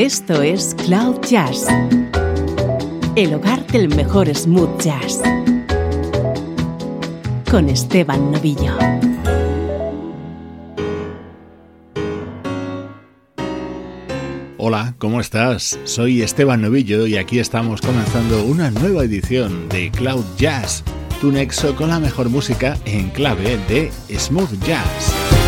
[0.00, 1.66] Esto es Cloud Jazz,
[3.16, 5.20] el hogar del mejor smooth jazz,
[7.50, 8.78] con Esteban Novillo.
[14.56, 15.78] Hola, ¿cómo estás?
[15.84, 20.82] Soy Esteban Novillo y aquí estamos comenzando una nueva edición de Cloud Jazz,
[21.20, 25.39] tu nexo con la mejor música en clave de smooth jazz.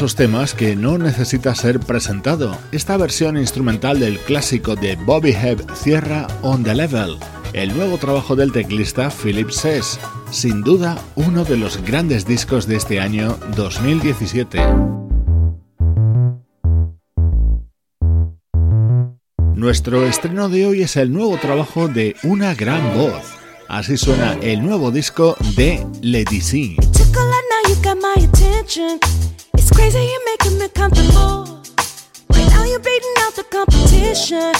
[0.00, 2.56] Esos temas que no necesita ser presentado.
[2.72, 7.18] Esta versión instrumental del clásico de Bobby Hebb cierra On the Level,
[7.52, 10.00] el nuevo trabajo del teclista Philip Sess,
[10.30, 14.58] sin duda uno de los grandes discos de este año 2017.
[19.54, 23.34] Nuestro estreno de hoy es el nuevo trabajo de una gran voz.
[23.68, 26.76] Así suena el nuevo disco de Lady C.
[29.80, 31.62] Crazy you're making me comfortable.
[32.28, 34.52] Right now you're beating out the competition.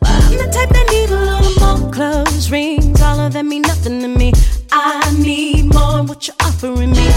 [0.00, 3.00] But I'm the type that need a little more close rings.
[3.00, 4.34] All of that mean nothing to me.
[4.70, 7.08] I need more than what you're offering me.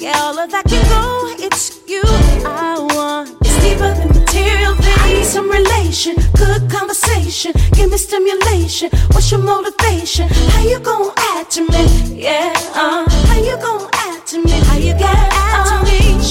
[0.00, 1.44] Yeah, all of that can go.
[1.44, 2.00] It's you
[2.48, 3.36] I want.
[3.42, 4.98] It's deeper than material things.
[5.04, 7.52] I need some relation, good conversation.
[7.74, 8.88] Give me stimulation.
[9.12, 10.28] What's your motivation?
[10.54, 12.22] How you gonna add to me?
[12.24, 14.52] Yeah, uh, how you gonna add to me?
[14.64, 15.51] How you gonna add?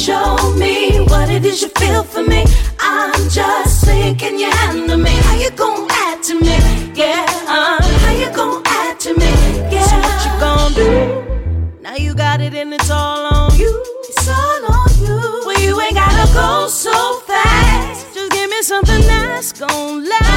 [0.01, 2.43] show me what it is you feel for me.
[2.79, 5.11] I'm just thinking you handle me.
[5.11, 6.57] How you gonna add to me?
[6.95, 9.31] Yeah, uh, how you gonna add to me?
[9.71, 11.81] Yeah, so what you gonna do?
[11.81, 13.71] Now you got it and it's all on you.
[14.09, 15.43] It's all on you.
[15.45, 18.15] Well, you ain't gotta go so fast.
[18.15, 20.30] Just give me something that's gonna last.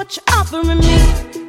[0.00, 0.96] Offering me.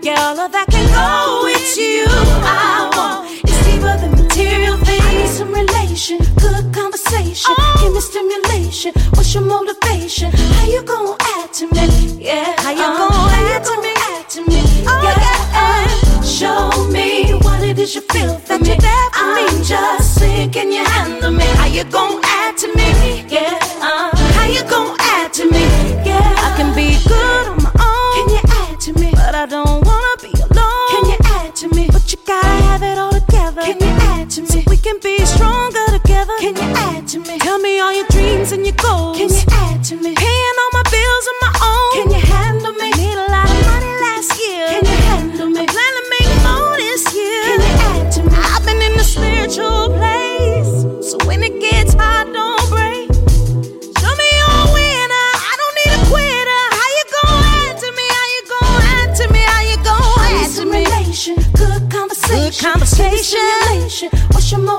[0.04, 2.04] Yeah, all of that can go with you.
[2.44, 5.06] I want it's deeper than material things.
[5.06, 7.80] I need some relation, good conversation, oh.
[7.80, 8.92] give me stimulation.
[9.16, 10.32] What's your motivation?
[10.32, 12.26] How you gonna add to me?
[12.26, 13.94] Yeah, how you uh, gonna, add, to me?
[13.96, 14.62] add to me?
[14.86, 16.20] Oh, yeah, yeah.
[16.20, 18.76] Uh, show me what it is you feel for that me.
[19.14, 19.64] I'm me.
[19.64, 21.46] just saying, can you handle me?
[21.56, 22.21] How you gonna
[63.32, 64.78] 是你泪水为什么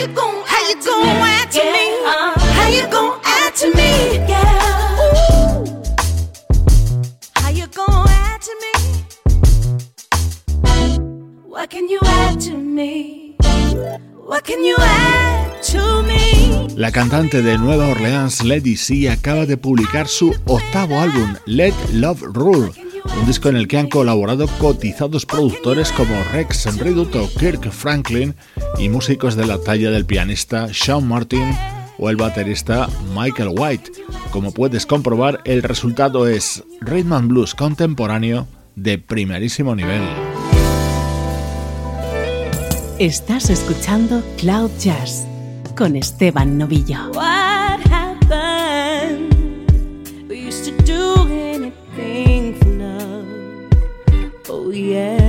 [0.00, 0.44] you gonna?
[0.46, 1.72] How you gonna add to yeah.
[1.76, 1.86] me?
[2.56, 3.90] How you gonna add to me?
[4.32, 5.04] Yeah.
[5.04, 5.64] Ooh.
[7.34, 8.72] How you gonna add to me?
[11.44, 13.36] What can you add to me?
[14.14, 16.68] What can you add to me?
[16.76, 22.22] La cantante de Nueva Orleans, Lady C, acaba de publicar su octavo álbum, Let Love
[22.22, 22.72] Rule,
[23.18, 28.34] un disco en el que han colaborado cotizados productores como Rex Redut o Kirk Franklin
[28.78, 31.56] y músicos de la talla del pianista Sean Martin
[31.98, 33.90] o el baterista Michael White.
[34.30, 40.02] Como puedes comprobar, el resultado es rhythm and blues contemporáneo de primerísimo nivel.
[42.98, 45.26] Estás escuchando Cloud Jazz
[45.76, 47.10] con Esteban Novillo.
[54.72, 55.19] Love.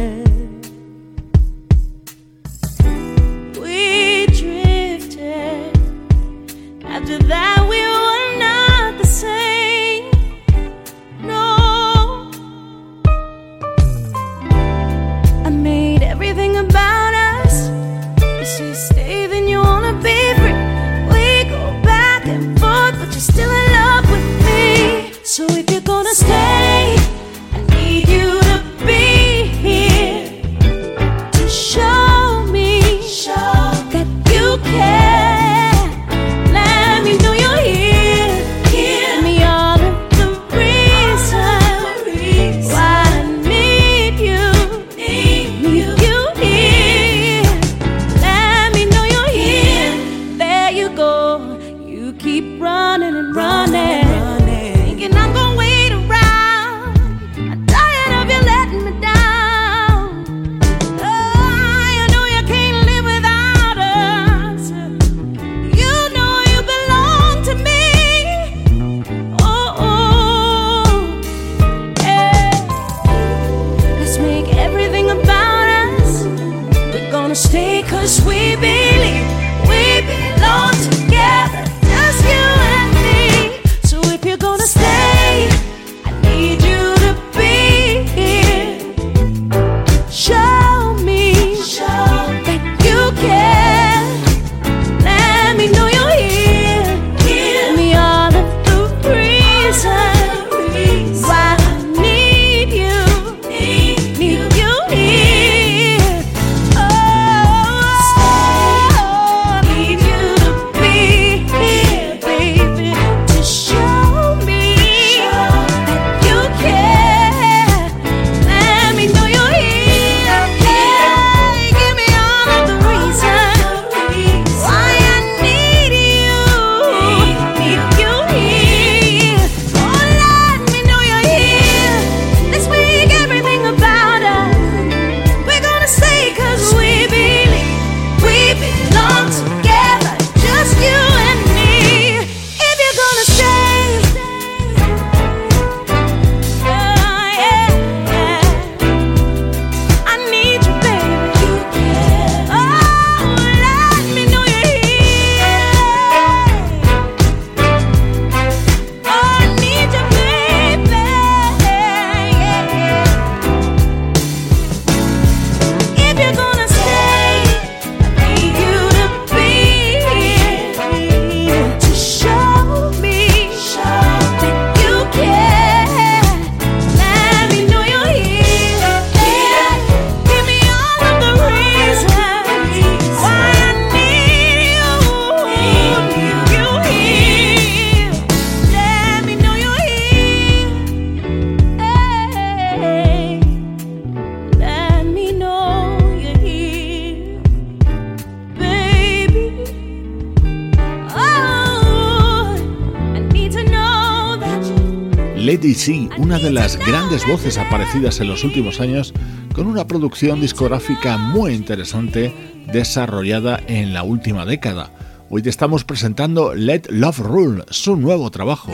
[206.22, 209.12] Una de las grandes voces aparecidas en los últimos años,
[209.56, 212.32] con una producción discográfica muy interesante
[212.72, 214.92] desarrollada en la última década.
[215.32, 218.72] Hoy te estamos presentando Let Love Rule, su nuevo trabajo.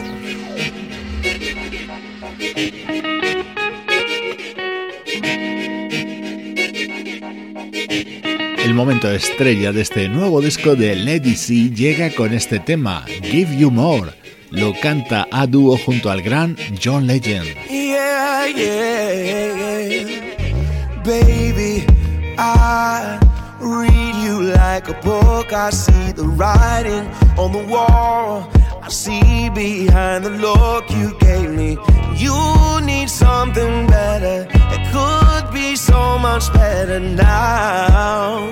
[8.57, 13.57] El momento estrella de este nuevo disco de Lady C llega con este tema, Give
[13.57, 14.26] You More.
[14.51, 17.47] Lo canta a dúo junto al gran John Legend.
[17.69, 20.05] Yeah, yeah,
[21.03, 21.85] Baby,
[22.37, 23.19] I
[23.59, 25.51] read you like a book.
[25.51, 28.49] I see the writing on the wall.
[28.81, 31.77] I see behind the look you gave me.
[32.15, 34.47] You need something better.
[34.49, 38.49] It could be so much better now.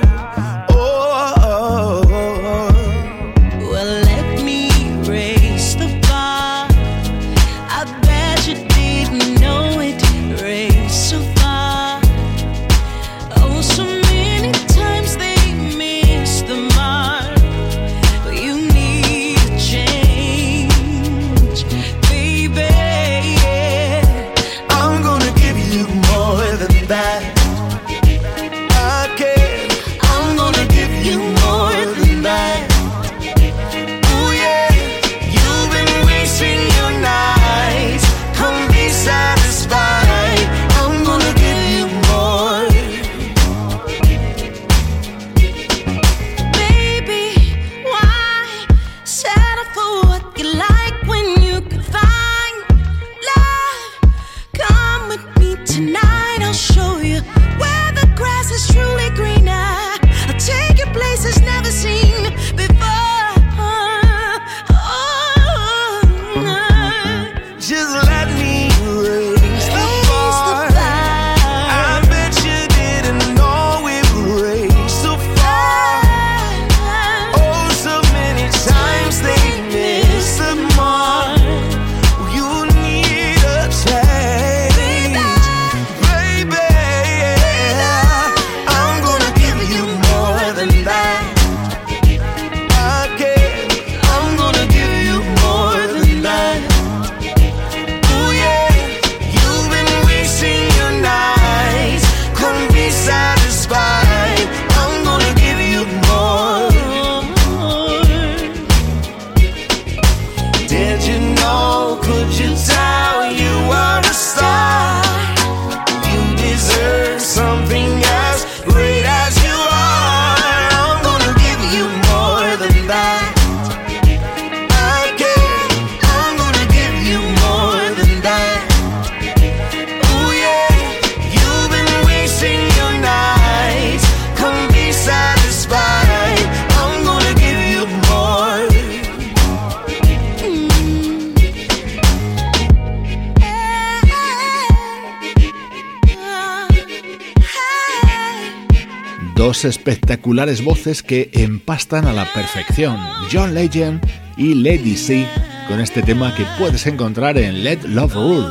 [149.53, 152.97] Espectaculares voces que empastan a la perfección.
[153.31, 154.01] John Legend
[154.37, 155.27] y Lady C
[155.67, 158.47] con este tema que puedes encontrar en Let Love Rule,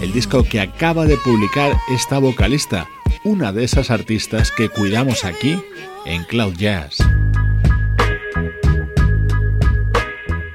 [0.00, 2.88] el disco que acaba de publicar esta vocalista,
[3.24, 5.60] una de esas artistas que cuidamos aquí
[6.06, 6.96] en Cloud Jazz.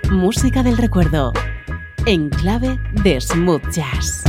[0.09, 1.33] Música del recuerdo
[2.07, 4.23] en clave de smooth jazz.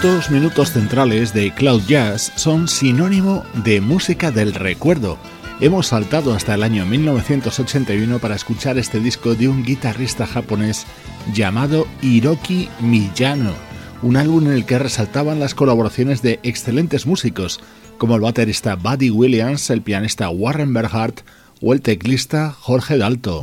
[0.00, 5.18] Estos minutos centrales de Cloud Jazz son sinónimo de música del recuerdo.
[5.60, 10.86] Hemos saltado hasta el año 1981 para escuchar este disco de un guitarrista japonés
[11.34, 13.54] llamado Hiroki Miyano,
[14.00, 17.58] un álbum en el que resaltaban las colaboraciones de excelentes músicos
[17.98, 21.22] como el baterista Buddy Williams, el pianista Warren Berhardt
[21.60, 23.42] o el teclista Jorge Dalto.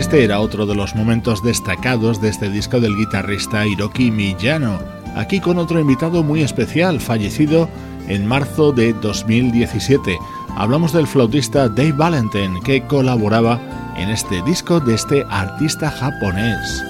[0.00, 4.78] Este era otro de los momentos destacados de este disco del guitarrista Hiroki Miyano,
[5.14, 7.68] aquí con otro invitado muy especial, fallecido
[8.08, 10.16] en marzo de 2017.
[10.56, 13.60] Hablamos del flautista Dave Valentin, que colaboraba
[13.98, 16.82] en este disco de este artista japonés.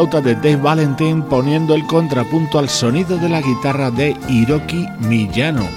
[0.00, 5.68] Flauta de Dave Valentin poniendo el contrapunto al sonido de la guitarra de Hiroki Miyano.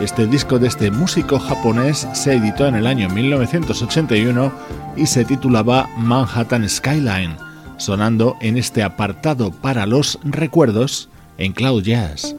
[0.00, 4.52] Este disco de este músico japonés se editó en el año 1981
[4.96, 7.36] y se titulaba Manhattan Skyline,
[7.76, 12.33] sonando en este apartado para los recuerdos en Cloud Jazz.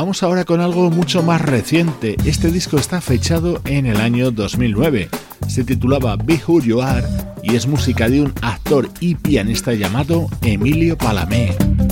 [0.00, 2.14] Vamos ahora con algo mucho más reciente.
[2.24, 5.08] Este disco está fechado en el año 2009.
[5.48, 7.04] Se titulaba Be Who You Are
[7.42, 11.87] y es música de un actor y pianista llamado Emilio Palamé.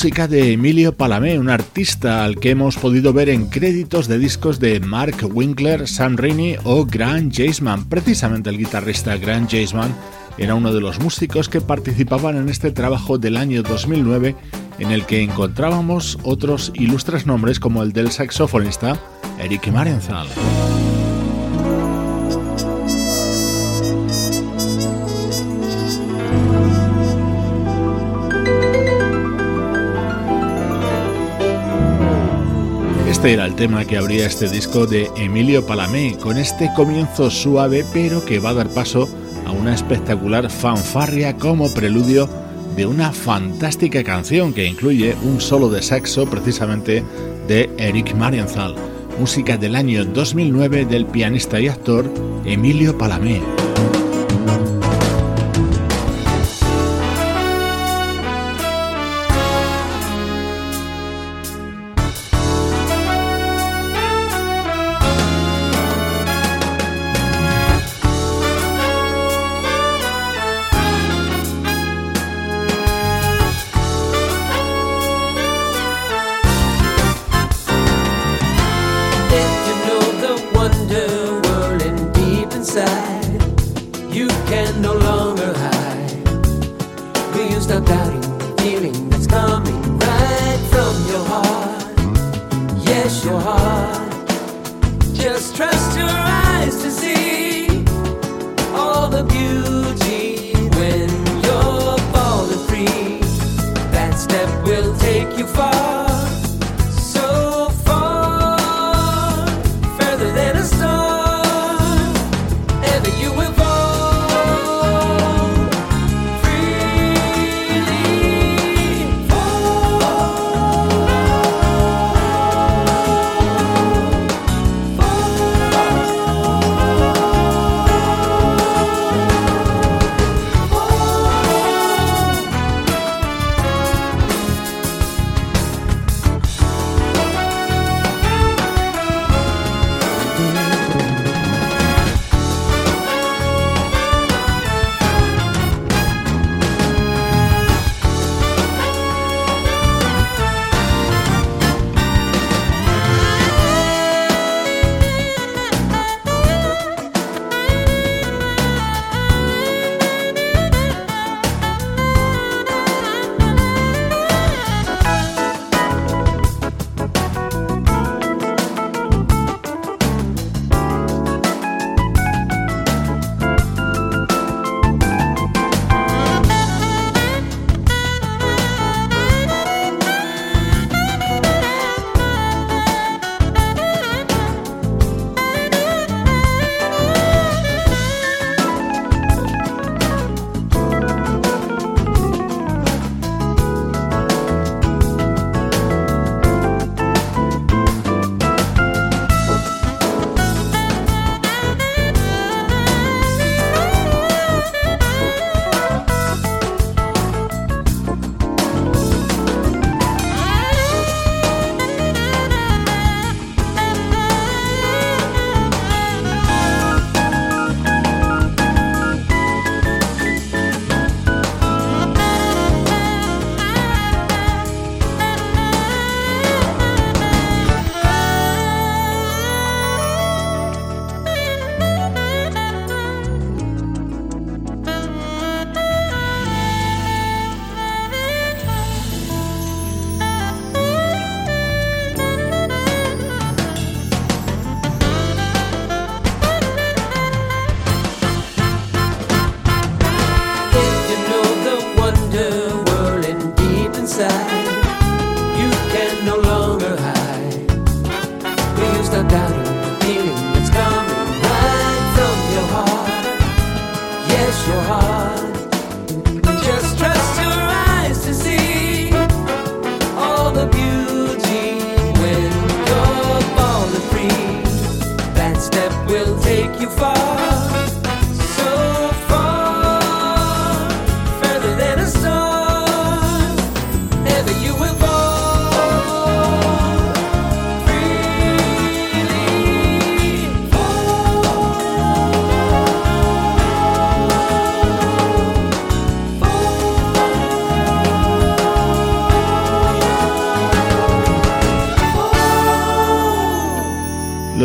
[0.00, 4.58] Música de Emilio Palamé, un artista al que hemos podido ver en créditos de discos
[4.58, 7.86] de Mark Winkler, Sam Rainey o Grant Jaseman.
[7.86, 9.94] Precisamente el guitarrista Grant Jaseman
[10.38, 14.36] era uno de los músicos que participaban en este trabajo del año 2009
[14.78, 18.98] en el que encontrábamos otros ilustres nombres como el del saxofonista
[19.38, 20.28] Eric Marienthal.
[33.20, 37.84] Este era el tema que abría este disco de Emilio Palamé, con este comienzo suave
[37.92, 39.10] pero que va a dar paso
[39.44, 42.30] a una espectacular fanfarria como preludio
[42.76, 47.04] de una fantástica canción que incluye un solo de saxo precisamente
[47.46, 48.74] de Eric Marienthal,
[49.18, 52.10] música del año 2009 del pianista y actor
[52.46, 53.59] Emilio Palamé.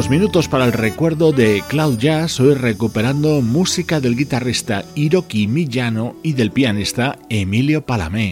[0.06, 6.16] unos minutos para el recuerdo de Cloud Jazz, hoy recuperando música del guitarrista Hiroki Miyano
[6.22, 8.32] y del pianista Emilio Palamé.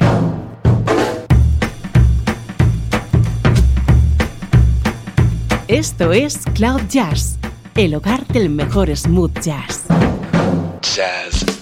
[5.68, 7.38] Esto es Cloud Jazz,
[7.76, 9.40] el hogar del mejor smooth.
[9.40, 11.53] Jazz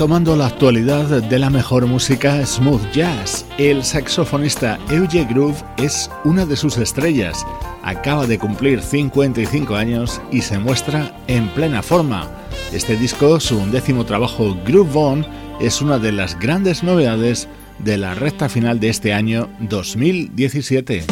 [0.00, 3.44] Tomando la actualidad de la mejor música smooth jazz.
[3.58, 7.44] El saxofonista Euge Groove es una de sus estrellas.
[7.82, 12.30] Acaba de cumplir 55 años y se muestra en plena forma.
[12.72, 15.26] Este disco, su undécimo trabajo Groove On,
[15.60, 17.46] es una de las grandes novedades
[17.78, 21.04] de la recta final de este año 2017.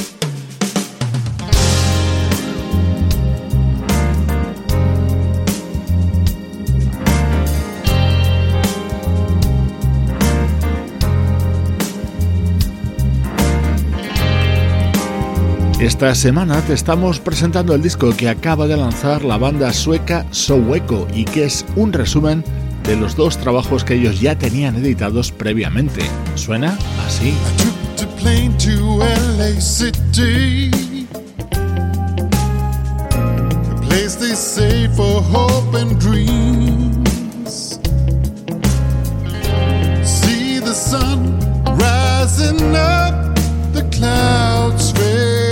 [15.81, 21.07] Esta semana te estamos presentando el disco que acaba de lanzar la banda sueca Soweco
[21.15, 22.43] y que es un resumen
[22.83, 26.03] de los dos trabajos que ellos ya tenían editados previamente.
[26.35, 26.77] Suena
[27.07, 27.33] así.
[42.29, 43.37] rising up
[43.73, 45.38] the clouds red.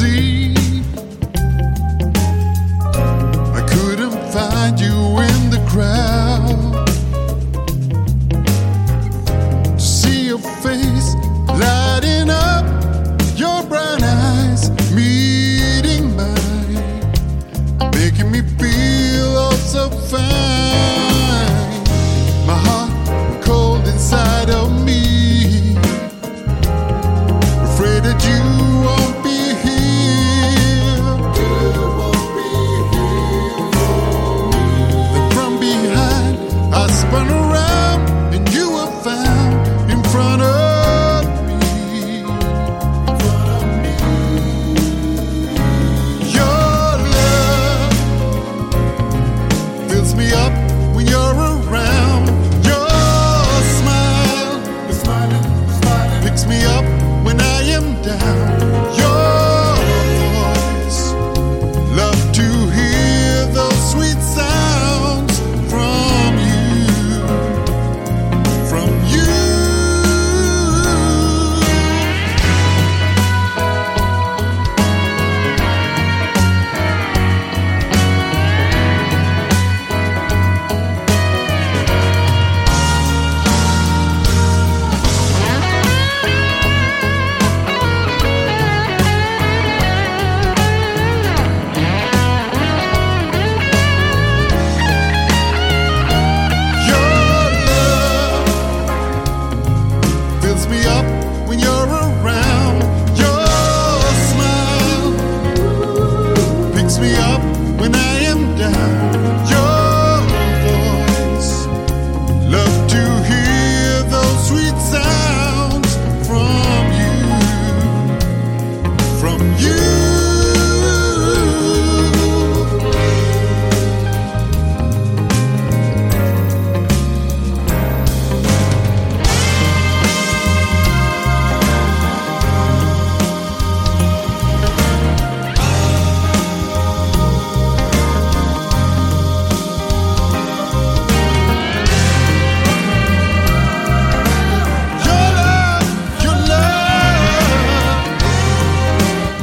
[0.00, 0.39] see.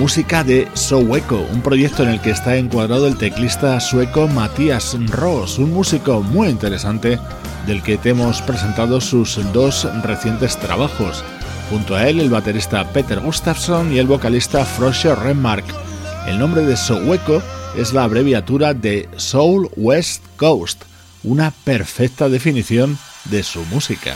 [0.08, 5.58] música de Soweco, un proyecto en el que está encuadrado el teclista sueco Matías Ross,
[5.60, 7.20] un músico muy interesante
[7.66, 11.26] del que te hemos presentado sus dos recientes trabajos.
[11.70, 15.66] Junto a él, el baterista Peter Gustafsson y el vocalista Frosher Remark.
[16.26, 17.44] El nombre de Soweco
[17.76, 20.84] es la abreviatura de Soul West Coast,
[21.26, 24.16] una perfecta definición de su música.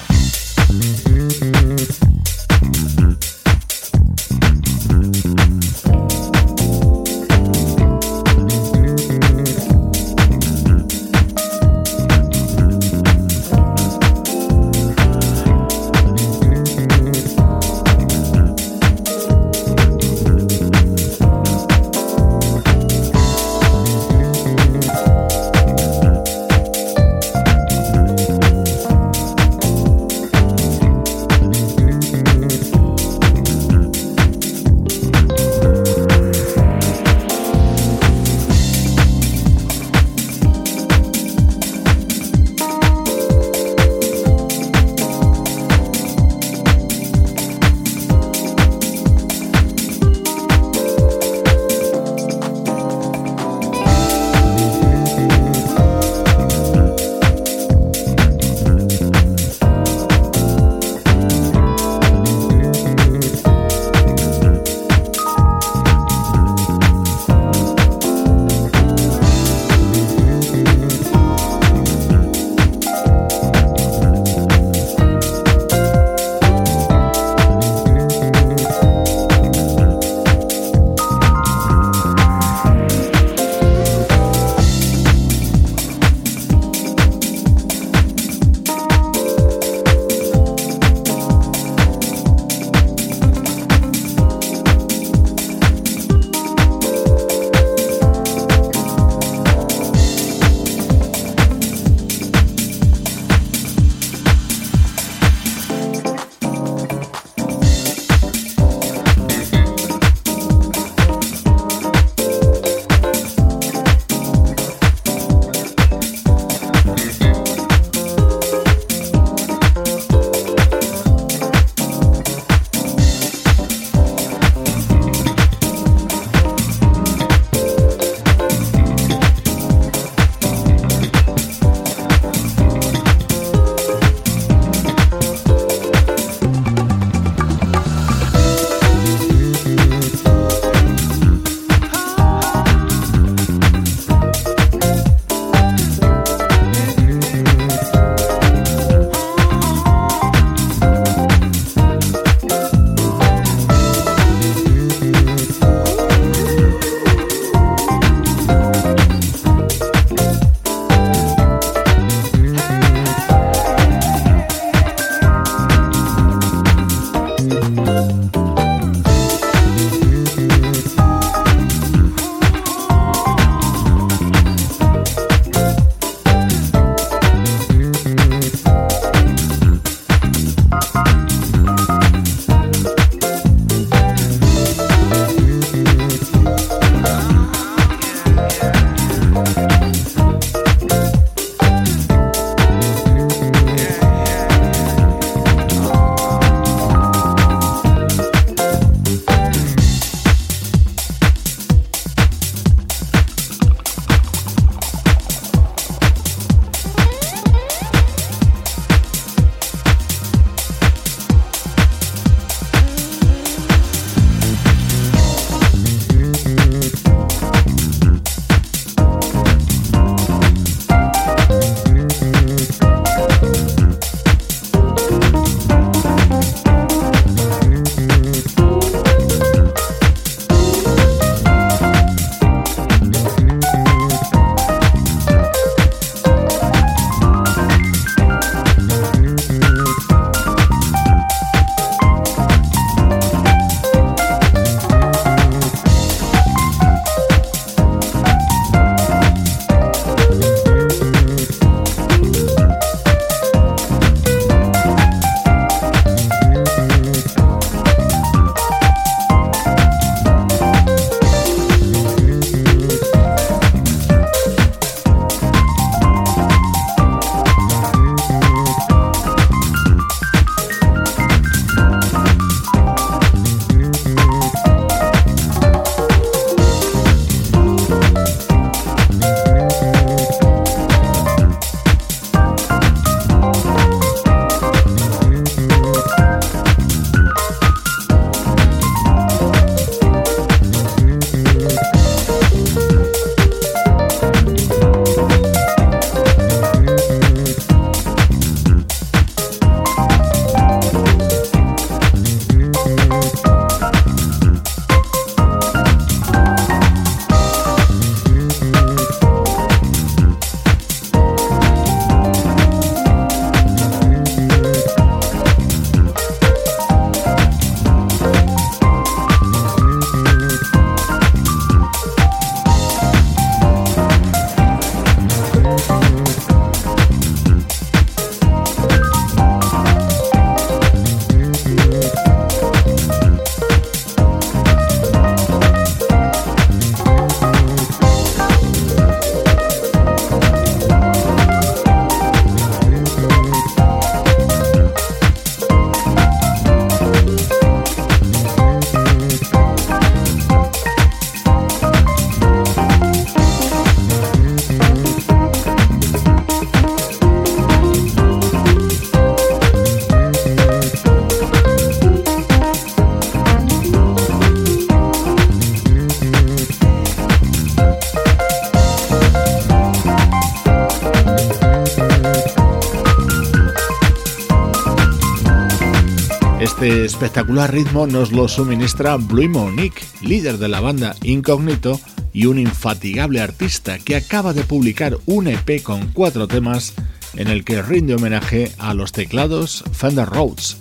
[377.21, 382.01] Espectacular ritmo nos lo suministra Blue Monique, líder de la banda Incognito
[382.33, 386.95] y un infatigable artista que acaba de publicar un EP con cuatro temas
[387.35, 390.77] en el que rinde homenaje a los teclados Fender Rhodes.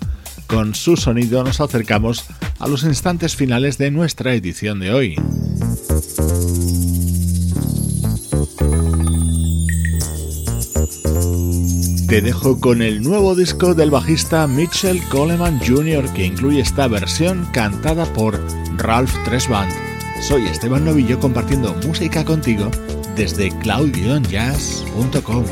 [0.47, 2.25] Con su sonido nos acercamos
[2.57, 5.15] a los instantes finales de nuestra edición de hoy.
[12.11, 16.11] Te dejo con el nuevo disco del bajista Mitchell Coleman Jr.
[16.11, 18.37] que incluye esta versión cantada por
[18.75, 19.71] Ralph Tresvant.
[20.21, 22.69] Soy Esteban Novillo compartiendo música contigo
[23.15, 25.45] desde cloud-jazz.com.